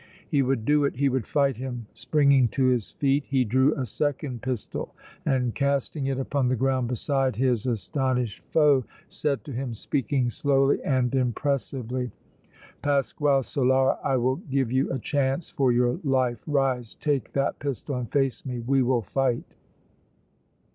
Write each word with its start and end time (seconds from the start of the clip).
He 0.27 0.41
would 0.41 0.65
do 0.65 0.83
it, 0.85 0.95
he 0.95 1.09
would 1.09 1.27
fight 1.27 1.57
him! 1.57 1.85
Springing 1.93 2.47
to 2.57 2.65
his 2.65 2.89
feet, 2.89 3.23
he 3.27 3.43
drew 3.45 3.75
a 3.75 3.85
second 3.85 4.41
pistol, 4.41 4.95
and, 5.27 5.53
casting 5.53 6.07
it 6.07 6.17
upon 6.19 6.47
the 6.47 6.55
ground 6.55 6.87
beside 6.87 7.35
his 7.35 7.67
astonished 7.67 8.41
foe, 8.45 8.83
said 9.07 9.43
to 9.43 9.51
him, 9.51 9.75
speaking 9.75 10.31
slowly 10.31 10.81
and 10.81 11.13
impressively: 11.13 12.09
"Pasquale 12.81 13.43
Solara, 13.43 13.99
I 14.03 14.17
will 14.17 14.37
give 14.37 14.71
you 14.71 14.91
a 14.91 14.97
chance 14.97 15.51
for 15.51 15.71
your 15.71 15.99
life! 16.03 16.41
Rise, 16.47 16.95
take 16.95 17.33
that 17.33 17.59
pistol 17.59 17.93
and 17.93 18.11
face 18.11 18.43
me! 18.43 18.57
We 18.57 18.81
will 18.81 19.03
fight!" 19.03 19.53